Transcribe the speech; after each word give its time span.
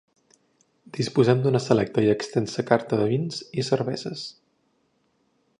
Disposem 0.97 1.43
d'una 1.43 1.61
selecta 1.67 2.05
i 2.07 2.11
extensa 2.15 2.67
carta 2.71 3.01
de 3.03 3.07
vins 3.15 3.45
i 3.65 3.69
cerveses. 3.71 4.29